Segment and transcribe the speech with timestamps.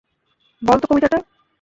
[0.61, 1.17] বল তো কবিতাটা!